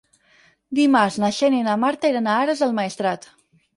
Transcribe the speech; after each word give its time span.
Dimarts 0.79 1.17
na 1.23 1.29
Xènia 1.41 1.63
i 1.65 1.67
na 1.67 1.77
Marta 1.83 2.11
iran 2.15 2.31
a 2.31 2.39
Ares 2.45 2.65
del 2.65 2.75
Maestrat. 2.81 3.29